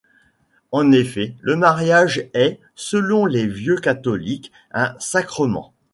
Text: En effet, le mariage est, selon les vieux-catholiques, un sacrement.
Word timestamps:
En 0.71 0.91
effet, 0.91 1.35
le 1.41 1.55
mariage 1.55 2.27
est, 2.33 2.59
selon 2.73 3.27
les 3.27 3.45
vieux-catholiques, 3.45 4.51
un 4.73 4.95
sacrement. 4.97 5.73